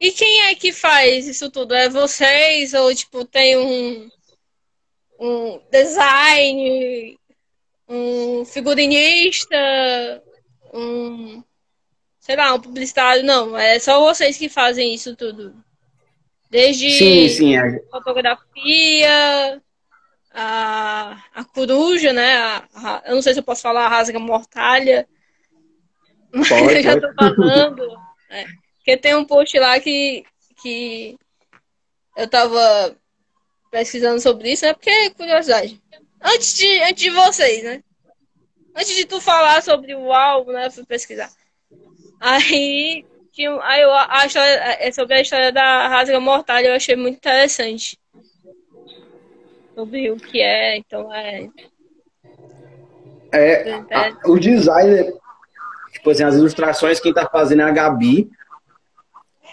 [0.00, 1.72] E quem é que faz isso tudo?
[1.72, 2.74] É vocês?
[2.74, 4.10] Ou, tipo, tem um,
[5.20, 7.16] um design,
[7.88, 9.56] um figurinista?
[10.76, 11.42] um,
[12.26, 13.56] sei lá, um publicitário, não.
[13.56, 15.54] É só vocês que fazem isso tudo.
[16.50, 17.56] Desde Sim, sim.
[17.56, 17.80] é.
[17.90, 19.62] fotografia,
[20.32, 22.36] a, a coruja, né?
[22.36, 25.08] A- a- eu não sei se eu posso falar a rasga mortalha.
[26.32, 27.96] Mas Pode, eu já tô falando.
[28.28, 28.44] né?
[28.76, 30.24] Porque tem um post lá que,
[30.60, 31.16] que
[32.16, 32.96] eu tava
[33.70, 34.72] pesquisando sobre isso, né?
[34.74, 35.80] Porque é curiosidade.
[36.20, 37.82] Antes de, antes de vocês, né?
[38.74, 40.66] Antes de tu falar sobre o álbum, né?
[40.66, 41.30] Eu fui pesquisar.
[42.20, 46.96] Aí, tinha, aí eu, a história, é sobre a história da rasga mortalha, eu achei
[46.96, 47.98] muito interessante.
[49.74, 51.48] Sobre o que é, então é.
[53.32, 55.12] É, a- o designer,
[55.92, 58.30] tipo assim, as ilustrações, quem tá fazendo é a Gabi.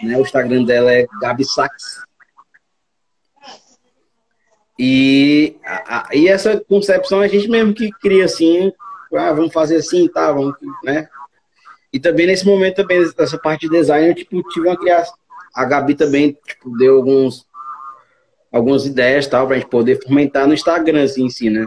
[0.02, 0.16] Né?
[0.16, 2.02] O Instagram dela é Gabi Sachs.
[4.78, 8.72] E, a- a- e essa concepção a gente mesmo que cria assim,
[9.14, 11.08] ah, vamos fazer assim, tá, vamos, né?
[11.94, 15.14] E também nesse momento também dessa parte de design, eu tipo, tive uma criação.
[15.54, 17.46] A Gabi também tipo, deu alguns
[18.50, 21.64] algumas ideias tal pra gente poder fomentar no Instagram assim, em si, né?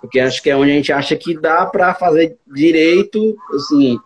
[0.00, 3.96] Porque acho que é onde a gente acha que dá para fazer direito, assim,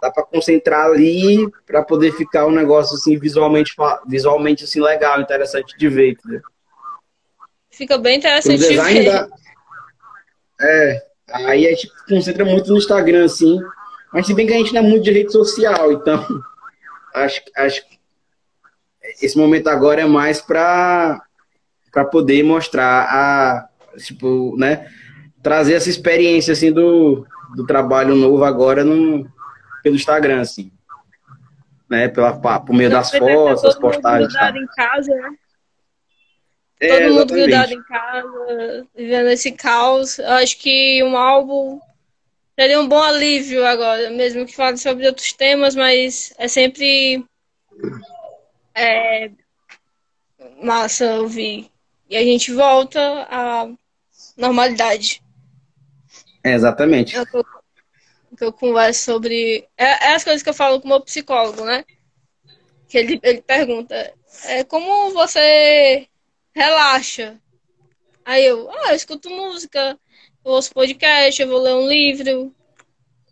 [0.00, 3.76] dá para concentrar ali para poder ficar um negócio assim visualmente
[4.08, 6.40] visualmente assim legal, interessante de ver, entendeu?
[7.70, 9.12] Fica bem O interessante de design ver.
[9.12, 9.28] da
[10.60, 13.60] é, aí a gente concentra muito no Instagram assim,
[14.12, 16.24] mas se bem que a gente não é muito de rede social, então
[17.14, 17.98] acho acho que
[19.20, 21.22] esse momento agora é mais para
[21.90, 24.90] para poder mostrar a tipo, né,
[25.42, 29.26] trazer essa experiência assim do, do trabalho novo agora no
[29.82, 30.72] pelo Instagram assim.
[31.90, 34.62] Né, pela por meio das tá fotos, das todo mundo postagens, grudado tá?
[34.62, 35.30] em casa, né?
[36.80, 37.42] É, Todo mundo exatamente.
[37.42, 40.18] grudado em casa, vivendo esse caos.
[40.18, 41.78] Eu acho que um álbum
[42.62, 47.24] seria um bom alívio agora, mesmo que fale sobre outros temas, mas é sempre
[48.72, 49.32] é,
[50.62, 51.68] massa ouvir.
[52.08, 53.68] E a gente volta à
[54.36, 55.20] normalidade.
[56.44, 57.18] É, exatamente.
[57.18, 57.44] O que eu,
[58.38, 59.66] que eu converso sobre.
[59.76, 61.84] É, é as coisas que eu falo com o meu psicólogo, né?
[62.88, 66.06] Que ele, ele pergunta: é, como você
[66.54, 67.40] relaxa?
[68.24, 69.98] Aí eu, ah, eu escuto música,
[70.44, 72.54] eu ouço podcast, eu vou ler um livro.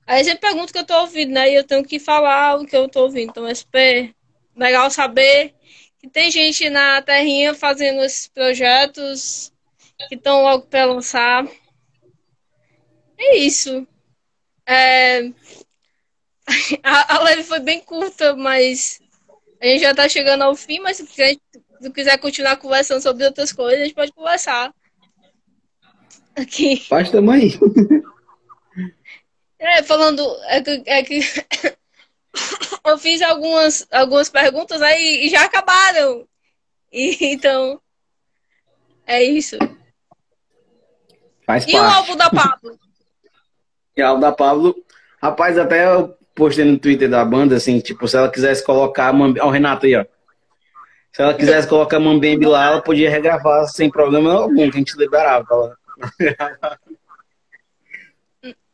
[0.06, 1.50] Aí você pergunta o que eu tô ouvindo, né?
[1.50, 3.30] E eu tenho que falar o que eu tô ouvindo.
[3.30, 4.14] Então é super
[4.56, 5.54] legal saber
[5.98, 9.52] que tem gente na terrinha fazendo esses projetos
[10.08, 11.46] que estão logo para lançar.
[13.18, 13.86] É isso.
[14.66, 15.30] É,
[16.82, 19.00] A, live foi bem curta, mas
[19.60, 21.42] a gente já tá chegando ao fim, mas se a gente
[21.80, 24.74] se quiser continuar conversando sobre outras coisas, a gente pode conversar.
[26.36, 26.76] Aqui.
[26.88, 27.50] Faz tamanho.
[29.62, 31.20] É, falando, é que, é que
[32.86, 36.26] eu fiz algumas, algumas perguntas aí e já acabaram.
[36.90, 37.78] E, então,
[39.06, 39.58] é isso.
[41.46, 41.94] Faz E o parte.
[41.94, 42.78] álbum da Pablo?
[43.96, 44.74] E a da Pablo,
[45.20, 49.12] rapaz, até eu postei no Twitter da banda, assim, tipo, se ela quisesse colocar.
[49.14, 50.06] Ó, o Renato aí, ó.
[51.12, 54.96] Se ela quisesse colocar Mambembe lá, ela podia regravar sem problema algum, que a gente
[54.96, 55.44] liberava.
[55.50, 55.76] ela.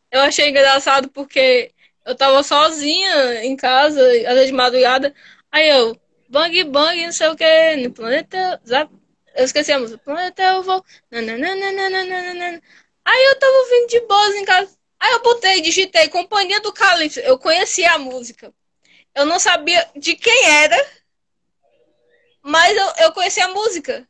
[0.09, 1.73] Eu achei engraçado porque
[2.05, 5.13] eu tava sozinha em casa, às vezes de madrugada.
[5.51, 8.61] Aí eu, bang bang, não sei o que, no planeta.
[8.65, 8.91] Zap,
[9.35, 10.01] eu esqueci a música.
[10.03, 10.83] Planeta eu vou.
[11.11, 12.61] nananana.
[13.05, 14.77] Aí eu tava ouvindo de boas em casa.
[14.99, 17.19] Aí eu botei, digitei Companhia do Calypso.
[17.19, 18.53] Eu conhecia a música.
[19.13, 20.77] Eu não sabia de quem era,
[22.41, 24.07] mas eu, eu conhecia a música.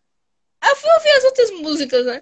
[0.62, 2.22] Aí eu fui ouvir as outras músicas, né?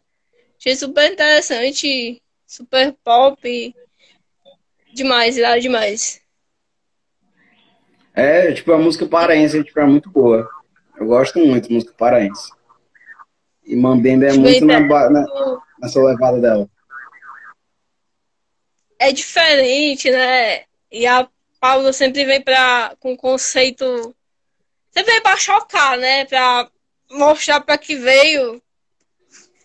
[0.57, 3.75] Achei super interessante, super pop.
[4.93, 6.21] Demais, era demais.
[8.13, 10.49] É, tipo, a música paraense tipo, é muito boa.
[10.97, 12.49] Eu gosto muito de música paraense.
[13.65, 15.25] E Mambembe é muito na, ba- na-
[15.81, 16.69] nessa levada dela.
[18.97, 20.63] É diferente, né?
[20.89, 21.27] E a
[21.59, 24.15] Paula sempre vem pra, com conceito.
[24.91, 26.23] Sempre vem pra chocar, né?
[26.25, 26.69] Pra
[27.11, 28.61] mostrar pra que veio.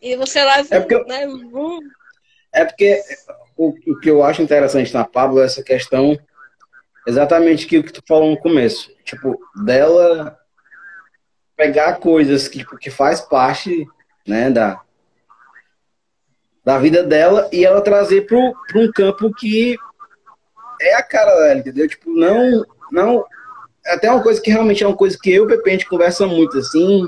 [0.01, 1.27] E você leva, É porque né?
[2.53, 3.01] É porque
[3.57, 6.19] o, o que eu acho interessante na Pablo é essa questão,
[7.07, 8.91] exatamente aquilo que tu falou no começo.
[9.05, 10.39] Tipo, dela
[11.57, 13.87] pegar coisas que, tipo, que faz parte,
[14.27, 14.81] né, da,
[16.65, 19.77] da vida dela e ela trazer pro, pro um campo que
[20.81, 21.87] é a cara dela, entendeu?
[21.87, 23.27] Tipo, não, não,
[23.85, 25.73] é até uma coisa que realmente é uma coisa que eu e o Pepe a
[25.73, 27.07] gente conversa muito, assim,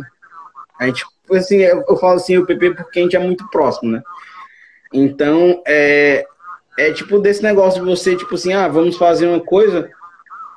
[0.79, 3.93] a gente, assim, eu, eu falo assim, o Pepe porque a gente é muito próximo,
[3.93, 4.03] né?
[4.93, 6.27] Então, é,
[6.79, 9.91] é tipo desse negócio de você, tipo assim, ah, vamos fazer uma coisa,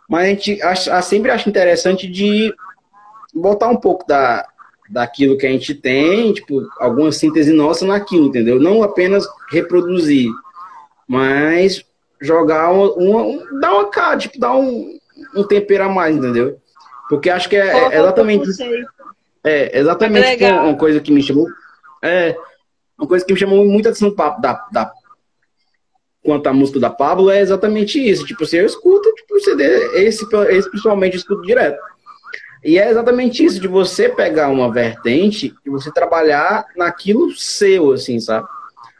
[0.10, 2.54] mas a gente acha, sempre acha interessante de
[3.34, 4.47] botar um pouco da,
[4.89, 8.60] daquilo que a gente tem, tipo, alguma síntese nossa naquilo, entendeu?
[8.60, 10.30] Não apenas reproduzir,
[11.08, 11.84] mas
[12.21, 14.97] jogar uma, uma um, dar uma cara, tipo, dar um,
[15.36, 16.60] um tempero a mais, entendeu?
[17.10, 18.63] Porque acho que é, é exatamente isso.
[19.45, 21.47] É, exatamente uma coisa que me chamou.
[22.01, 22.36] É,
[22.97, 24.91] uma coisa que me chamou muita atenção da, da,
[26.23, 28.25] quanto à música da Pablo é exatamente isso.
[28.25, 29.63] Tipo, assim, eu escuto, tipo, CD,
[30.03, 31.79] esse, esse principalmente eu escuto direto.
[32.63, 38.19] E é exatamente isso, de você pegar uma vertente e você trabalhar naquilo seu, assim,
[38.19, 38.47] sabe?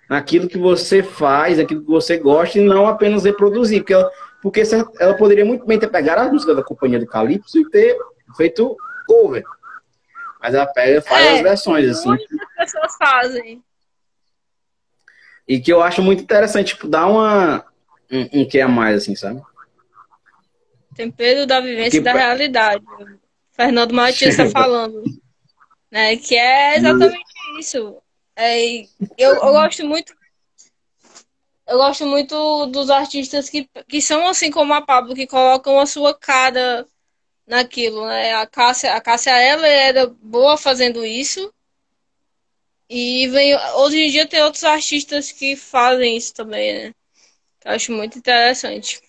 [0.08, 3.80] Naquilo que você faz, naquilo que você gosta, e não apenas reproduzir.
[3.80, 4.12] Porque ela,
[4.44, 4.64] porque
[5.00, 7.98] ela poderia muito bem ter pegado a música da Companhia do Calypso e ter
[8.38, 8.78] feito
[9.08, 9.44] cover.
[10.46, 12.08] Mas ela pega faz é, as versões, assim.
[12.08, 13.64] Muitas pessoas fazem.
[15.48, 17.66] E que eu acho muito interessante, tipo, dar uma.
[18.12, 19.42] Um, um que a mais, assim, sabe?
[20.94, 22.86] Tempero da vivência da realidade.
[23.54, 25.02] Fernando Matias está falando.
[25.90, 26.16] Né?
[26.16, 27.26] Que é exatamente
[27.60, 27.98] isso.
[28.36, 28.82] É,
[29.18, 30.14] eu, eu gosto muito.
[31.68, 35.88] Eu gosto muito dos artistas que, que são assim como a Pablo, que colocam a
[35.88, 36.86] sua cara
[37.48, 38.34] naquilo, né?
[38.34, 41.54] A Cássia, a Cássia ela era boa fazendo isso.
[42.90, 46.96] E vem, hoje em dia tem outros artistas que fazem isso também, né?
[47.64, 49.02] Eu acho muito interessante.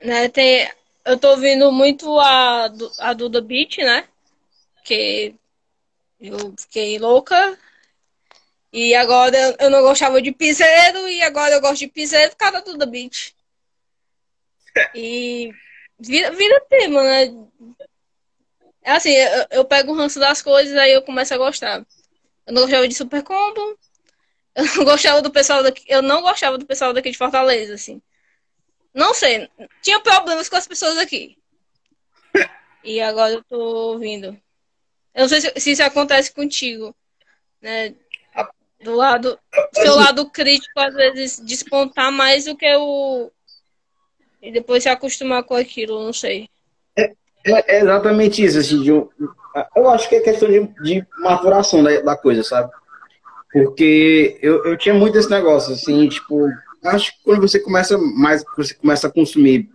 [0.00, 0.28] Né?
[0.28, 0.70] Tem,
[1.04, 4.06] eu tô ouvindo muito a, a Duda Beat, né?
[4.84, 5.34] Que
[6.20, 7.58] eu fiquei louca.
[8.72, 12.58] E agora eu não gostava de piseiro e agora eu gosto de piseiro por causa
[12.58, 13.34] da Duda Beat.
[14.94, 15.50] E
[15.98, 17.34] vira, vira tema, né?
[18.82, 21.84] É assim, eu, eu pego o ranço das coisas, aí eu começo a gostar.
[22.46, 23.78] Eu não gostava de Super Combo.
[24.54, 25.84] Eu não gostava do pessoal daqui.
[25.86, 28.02] Eu não gostava do pessoal daqui de Fortaleza, assim.
[28.92, 29.48] Não sei.
[29.82, 31.38] Tinha problemas com as pessoas aqui.
[32.82, 33.58] E agora eu tô
[33.92, 34.28] ouvindo.
[35.14, 36.96] Eu não sei se, se isso acontece contigo.
[37.60, 37.94] Né?
[38.80, 39.38] Do lado.
[39.74, 43.30] Seu lado crítico, às vezes, despontar mais do que o.
[44.40, 46.48] E depois se acostumar com aquilo, não sei.
[46.96, 47.12] É,
[47.44, 52.00] é, é exatamente isso, assim, de, eu acho que é questão de, de maturação da,
[52.00, 52.70] da, coisa, sabe?
[53.52, 56.48] Porque eu, eu tinha muito esse negócio, assim, tipo,
[56.84, 59.68] acho que quando você começa mais, você começa a consumir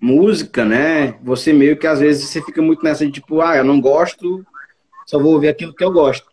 [0.00, 1.18] música, né?
[1.22, 4.44] Você meio que às vezes você fica muito nessa de tipo, ah, eu não gosto,
[5.06, 6.26] só vou ouvir aquilo que eu gosto.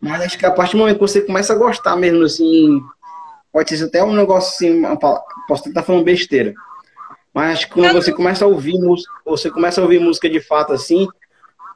[0.00, 2.80] Mas acho que a partir do momento que você começa a gostar mesmo, assim,
[3.52, 4.82] pode ser até um negócio assim,
[5.48, 6.54] posso estar falando besteira.
[7.32, 11.06] Mas quando você começa a ouvir música, você começa a ouvir música de fato assim,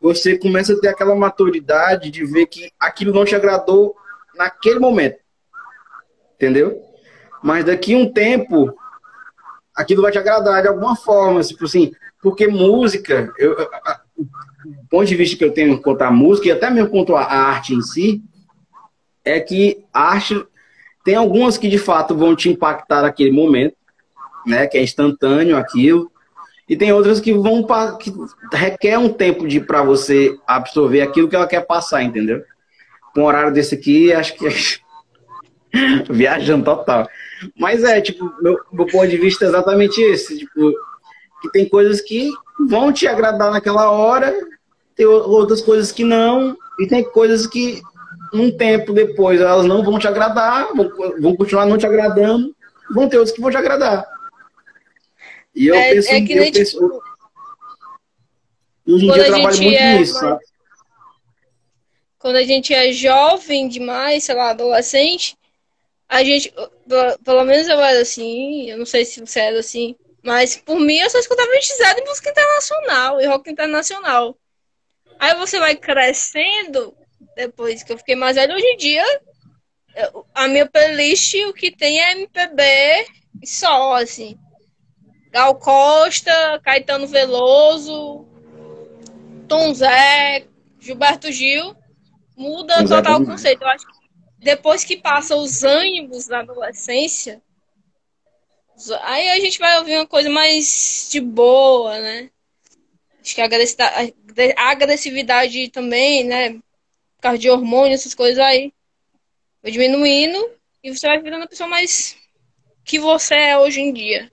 [0.00, 3.94] você começa a ter aquela maturidade de ver que aquilo não te agradou
[4.34, 5.18] naquele momento.
[6.34, 6.82] Entendeu?
[7.42, 8.74] Mas daqui a um tempo,
[9.74, 13.52] aquilo vai te agradar de alguma forma, tipo assim, porque música, eu,
[14.16, 17.22] o ponto de vista que eu tenho quanto à música, e até mesmo quanto à
[17.22, 18.22] arte em si,
[19.24, 20.46] é que a arte
[21.04, 23.76] tem algumas que de fato vão te impactar naquele momento,
[24.46, 24.66] né?
[24.66, 26.10] Que é instantâneo aquilo.
[26.66, 27.64] E tem outras que vão
[28.00, 28.10] que
[28.50, 32.42] requer um tempo de para você absorver aquilo que ela quer passar, entendeu?
[33.12, 34.48] Com um horário desse aqui, acho que
[36.10, 37.06] viajando total.
[37.58, 40.72] Mas é, tipo, meu, meu ponto de vista é exatamente esse, tipo,
[41.42, 42.30] que tem coisas que
[42.66, 44.34] vão te agradar naquela hora,
[44.96, 47.82] tem outras coisas que não, e tem coisas que
[48.34, 52.54] um tempo depois elas não vão te agradar, vão, vão continuar não te agradando,
[52.90, 54.04] vão ter outras que vão te agradar.
[55.54, 56.72] E eu é, penso, é que eu penso.
[56.72, 57.02] Tipo,
[58.88, 60.44] hoje em dia eu trabalho muito é nisso, sabe?
[62.18, 65.36] Quando a gente é jovem demais, sei lá, adolescente,
[66.08, 66.52] a gente,
[67.22, 70.98] pelo menos eu era assim, eu não sei se você era assim, mas por mim
[70.98, 74.36] eu só escutava elitizado em música internacional e rock internacional.
[75.18, 76.96] Aí você vai crescendo,
[77.36, 79.20] depois que eu fiquei mais velho, hoje em dia,
[80.34, 82.62] a minha playlist o que tem é MPB
[83.42, 84.38] e só, assim.
[85.30, 88.24] Gal Costa, Caetano Veloso,
[89.48, 90.46] Tom Zé,
[90.78, 91.76] Gilberto Gil,
[92.36, 93.62] muda Tom total o conceito.
[93.62, 93.94] Eu acho que
[94.38, 97.42] depois que passa os ânimos da adolescência,
[99.02, 102.30] aí a gente vai ouvir uma coisa mais de boa, né?
[103.20, 106.60] Acho que a agressividade também, né?
[107.24, 108.70] Causa de hormônio, essas coisas aí,
[109.62, 110.38] vai diminuindo
[110.82, 112.18] e você vai virando a pessoa mais
[112.84, 114.30] que você é hoje em dia.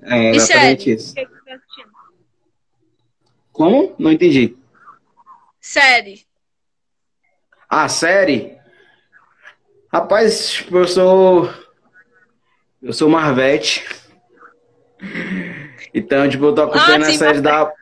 [0.00, 1.12] É exatamente isso.
[1.12, 1.58] Que que tá
[3.50, 3.96] Como?
[3.98, 4.56] Não entendi.
[5.60, 6.24] Série.
[7.68, 8.56] Ah, série?
[9.92, 11.52] Rapaz, eu sou.
[12.80, 13.84] Eu sou Marvete.
[15.92, 17.72] Então, tipo, eu tô acompanhando Ah, sim, séries da.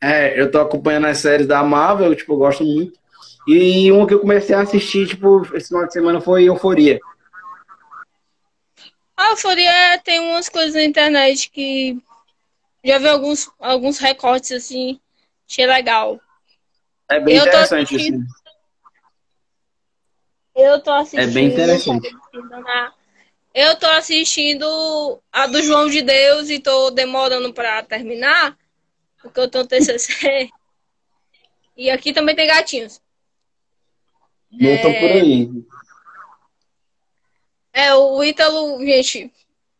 [0.00, 2.98] É, eu tô acompanhando as séries da Marvel, tipo, eu gosto muito.
[3.46, 6.98] E uma que eu comecei a assistir, tipo, esse final de semana foi Euforia.
[9.16, 11.96] A Euforia tem umas coisas na internet que
[12.84, 15.00] já vi alguns, alguns recortes assim,
[15.48, 16.20] achei legal.
[17.08, 18.22] É bem Eu interessante, assistindo.
[18.22, 18.46] assim.
[20.56, 21.20] Eu tô assistindo.
[21.20, 22.16] É bem interessante.
[23.54, 28.56] Eu tô assistindo a do João de Deus e tô demorando pra terminar,
[29.26, 30.50] porque eu tô no TCC.
[31.78, 33.02] E aqui também tem gatinhos.
[34.50, 35.50] Não tô por aí.
[37.70, 39.30] É, o Ítalo, gente,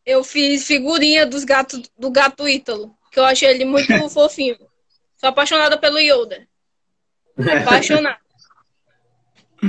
[0.04, 4.58] eu fiz figurinha dos gatos, do gato Ítalo, que eu achei ele muito fofinho.
[5.16, 6.46] Sou apaixonada pelo Yoda.
[7.62, 8.20] Apaixonada.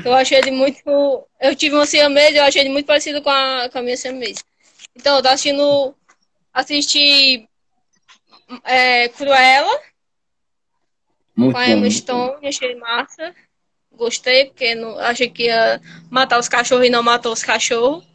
[0.04, 1.28] Eu achei ele muito.
[1.40, 4.44] Eu tive uma siamesa, eu achei ele muito parecido com a, com a minha siamesa.
[4.96, 5.96] Então, eu tô assistindo.
[6.54, 7.48] Assisti
[8.64, 9.82] é, Cruella
[11.36, 11.70] Muito com a.
[11.70, 13.34] Emma Stone, achei massa.
[13.92, 18.08] Gostei, porque não, achei que ia matar os cachorros e não matou os cachorros.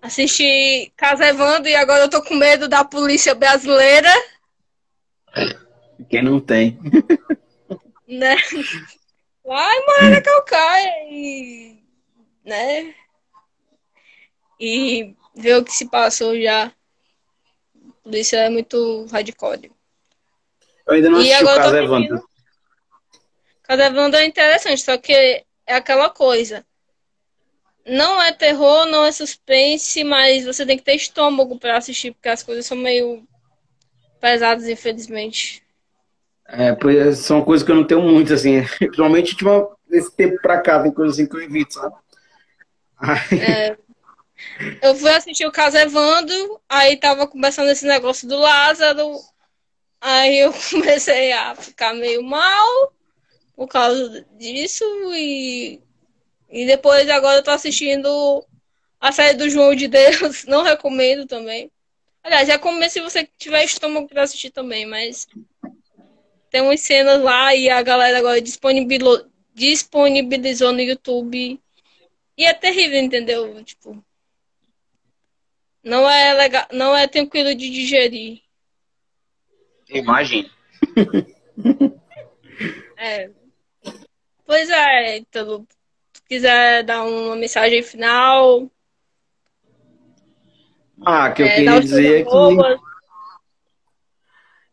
[0.00, 4.10] Assisti Casa Evandro e agora eu tô com medo da polícia brasileira,
[6.10, 6.76] Quem não tem.
[8.08, 8.36] né?
[9.44, 11.78] Lá em Moreira Calcaia e.
[12.44, 12.94] né?
[14.60, 16.72] E ver o que se passou já.
[18.02, 19.70] Polícia é muito hardcore.
[20.86, 21.84] Eu ainda não E assisti o Caso assistindo.
[21.84, 22.28] Evandro.
[23.62, 26.64] Casa Evandro é interessante, só que é aquela coisa.
[27.86, 32.28] Não é terror, não é suspense, mas você tem que ter estômago pra assistir, porque
[32.28, 33.26] as coisas são meio
[34.20, 35.62] pesadas, infelizmente.
[36.46, 38.62] É, pois são coisas que eu não tenho muito, assim.
[38.78, 41.94] Principalmente, tipo, esse tempo pra cá, tem coisas assim que eu evito, sabe?
[42.98, 43.76] Ai,
[44.80, 49.18] Eu fui assistir o Caso Evandro, aí tava começando esse negócio do Lázaro,
[50.00, 52.92] aí eu comecei a ficar meio mal
[53.54, 54.84] por causa disso,
[55.14, 55.80] e,
[56.50, 58.44] e depois agora eu tô assistindo
[59.00, 61.70] a série do João de Deus, não recomendo também.
[62.22, 65.26] Aliás, recomendo se você tiver estômago pra assistir também, mas
[66.50, 71.58] tem umas cenas lá e a galera agora disponibilizou, disponibilizou no YouTube.
[72.36, 73.62] E é terrível, entendeu?
[73.64, 74.04] Tipo,
[75.82, 78.40] não é legal, não é tranquilo de digerir.
[79.88, 80.50] Imagina.
[82.96, 83.28] É.
[84.46, 85.66] Pois é, então,
[86.12, 88.70] se quiser dar uma mensagem final,
[91.04, 92.80] Ah, que eu é, queria dizer é que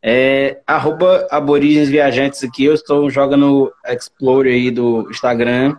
[0.02, 5.76] é arroba aborígenes viajantes aqui, eu estou jogando Explore aí do Instagram,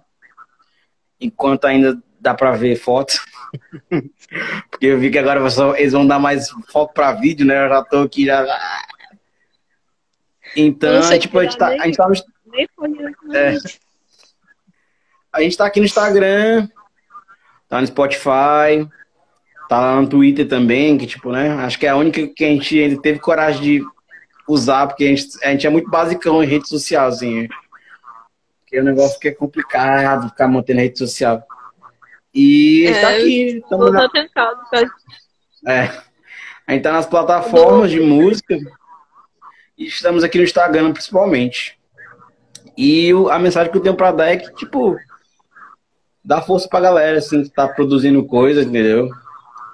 [1.20, 3.24] enquanto ainda dá pra ver fotos.
[4.70, 5.40] Porque eu vi que agora
[5.78, 7.64] eles vão dar mais foco pra vídeo, né?
[7.64, 8.46] Eu já tô aqui já.
[10.56, 13.56] Então, tipo, a gente tá, a gente tá no É.
[15.32, 16.68] A gente tá aqui no Instagram,
[17.68, 18.88] tá no Spotify,
[19.68, 21.52] tá lá no Twitter também, que tipo, né?
[21.54, 23.84] Acho que é a única que a gente ainda teve coragem de
[24.48, 27.46] usar, porque a gente, a gente é muito basicão em rede social, assim.
[28.60, 31.44] Porque o negócio que é complicado ficar mantendo rede social.
[32.34, 34.82] E tá É, aqui, tamo Vou na- tentado, tá?
[35.66, 35.90] é.
[36.66, 38.56] A gente tá nas plataformas de música
[39.76, 41.76] e estamos aqui no Instagram principalmente.
[42.76, 44.96] E a mensagem que eu tenho pra dar é que, tipo,
[46.24, 49.10] dá força pra galera, assim, que tá produzindo coisa, entendeu?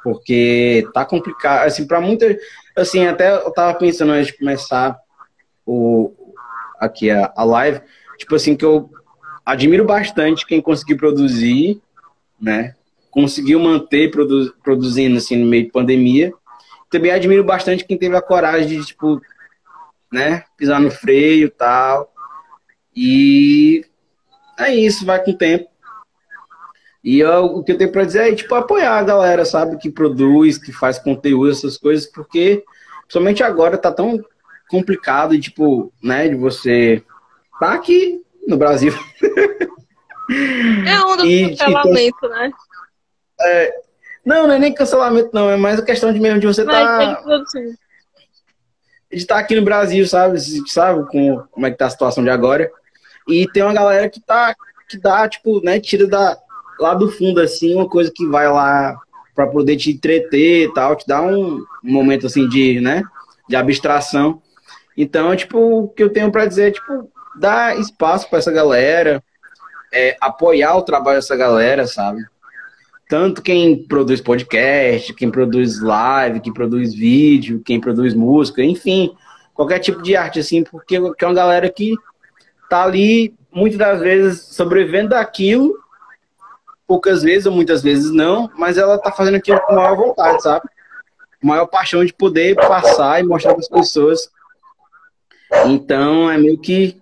[0.03, 2.37] Porque tá complicado, assim, pra muita.
[2.75, 4.97] Assim, até eu tava pensando antes de começar
[5.67, 6.13] o,
[6.81, 7.81] aqui a, a live,
[8.17, 8.89] tipo assim, que eu
[9.45, 11.81] admiro bastante quem conseguiu produzir,
[12.41, 12.75] né?
[13.11, 16.33] Conseguiu manter produ- produzindo, assim, no meio de pandemia.
[16.91, 19.21] Também admiro bastante quem teve a coragem de, tipo,
[20.13, 22.13] né, pisar no freio tal.
[22.95, 23.85] E
[24.59, 25.69] é isso, vai com o tempo.
[27.03, 29.91] E eu- o que eu tenho pra dizer é, tipo, apoiar a galera, sabe, que
[29.91, 32.65] produz, que faz conteúdo, essas coisas, porque,
[33.03, 34.21] principalmente agora, tá tão
[34.69, 37.03] complicado, tipo, né, de você
[37.61, 38.93] tá aqui no Brasil.
[40.31, 42.51] É a onda do e cancelamento, né?
[44.25, 46.75] Não, não é nem cancelamento, não, é mais a questão de mesmo de você tem
[46.75, 47.23] tá,
[49.09, 52.31] de estar aqui no Brasil, sabe, sabe, com, como é que tá a situação de
[52.31, 52.71] agora.
[53.29, 54.55] E tem uma galera que tá,
[54.89, 56.37] que dá, tipo, né, tira da,
[56.79, 58.99] lá do fundo, assim, uma coisa que vai lá
[59.35, 63.03] pra poder te entreter e tal, te dá um, um momento, assim, de, né,
[63.49, 64.43] de abstração.
[64.97, 69.23] Então, tipo, o que eu tenho pra dizer é, tipo, dar espaço pra essa galera,
[69.97, 72.25] é, apoiar o trabalho dessa galera, sabe?
[73.09, 79.17] Tanto quem produz podcast, quem produz live, quem produz vídeo, quem produz música, enfim,
[79.55, 81.95] qualquer tipo de arte, assim, porque é uma galera que
[82.69, 85.73] tá ali, muitas das vezes, sobrevivendo daquilo,
[86.87, 90.69] poucas vezes ou muitas vezes não, mas ela tá fazendo aquilo com maior vontade, sabe?
[91.43, 94.31] Maior paixão de poder passar e mostrar para as pessoas.
[95.67, 97.01] Então, é meio que.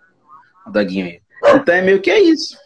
[0.71, 1.21] Daguinho aí.
[1.55, 2.57] Então, é meio que é isso.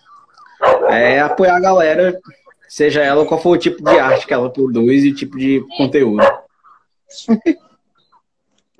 [0.88, 2.20] É apoiar a galera,
[2.68, 5.64] seja ela qual for o tipo de arte que ela produz e o tipo de
[5.76, 6.22] conteúdo.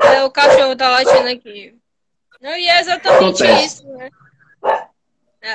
[0.01, 1.75] É, o cachorro tá latindo aqui.
[2.41, 3.67] Não, e é exatamente Acontece.
[3.67, 4.11] isso, né?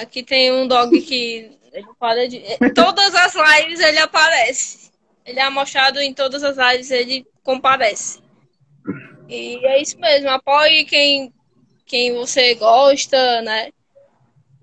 [0.01, 2.41] Aqui tem um dog que ele para de.
[2.75, 4.91] Todas as lives ele aparece.
[5.25, 8.21] Ele é mostrado em todas as lives, ele comparece.
[9.29, 11.33] E é isso mesmo, apoie quem,
[11.85, 13.71] quem você gosta, né?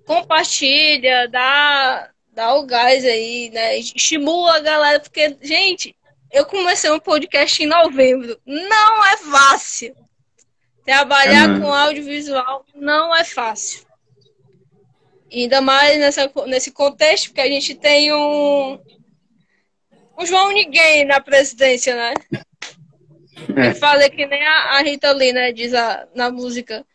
[0.05, 3.77] Compartilha, dá, dá o gás aí, né?
[3.77, 5.95] Estimula a galera, porque, gente,
[6.31, 8.39] eu comecei um podcast em novembro.
[8.45, 9.95] Não é fácil.
[10.85, 11.61] Trabalhar Uhum.
[11.61, 13.85] com audiovisual não é fácil.
[15.31, 18.79] Ainda mais nessa, nesse contexto, porque a gente tem um,
[20.17, 22.13] um João Ninguém na presidência, né?
[23.47, 25.51] Tem que fazer que nem a, a Rita Lee, né?
[25.53, 26.85] Diz a, na música.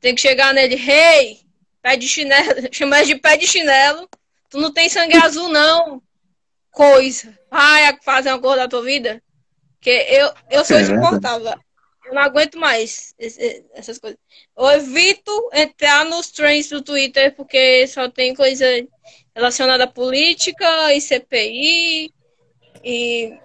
[0.00, 1.40] Tem que chegar nele, rei,
[1.82, 4.08] pé de chinelo, chama de pé de chinelo.
[4.48, 6.02] Tu não tem sangue azul, não.
[6.70, 7.38] Coisa.
[7.50, 9.22] Vai fazer uma coisa da tua vida.
[9.74, 11.54] Porque eu, eu sou É insuportável.
[12.04, 14.18] Eu não aguento mais esse- essas coisas.
[14.56, 18.66] Eu evito entrar nos trends do Twitter porque só tem coisa
[19.34, 22.12] relacionada à política e CPI
[22.84, 23.38] e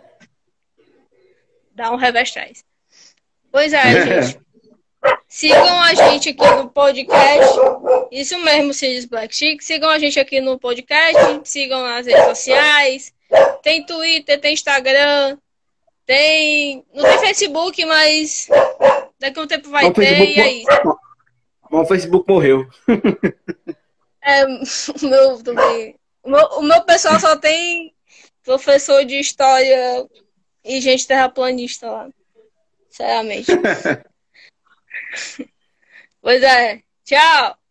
[1.74, 2.64] dá um revés atrás.
[3.52, 3.82] Pois é,
[4.24, 4.45] gente.
[5.28, 7.60] Sigam a gente aqui no podcast.
[8.12, 9.62] Isso mesmo, Sirius Black Chic.
[9.62, 11.42] Sigam a gente aqui no podcast.
[11.44, 13.14] Sigam nas redes sociais.
[13.62, 15.38] Tem Twitter, tem Instagram.
[16.06, 16.84] Tem.
[16.94, 18.48] Não tem Facebook, mas
[19.20, 21.00] daqui a um tempo vai O ter Facebook e é isso.
[21.70, 22.66] Mas o Facebook morreu.
[24.28, 25.96] É, o meu também.
[26.24, 27.94] O meu, o meu pessoal só tem
[28.44, 30.04] professor de história
[30.64, 32.10] e gente terraplanista lá.
[32.90, 33.52] Sinceramente.
[36.22, 36.84] pois é.
[37.04, 37.65] Tchau!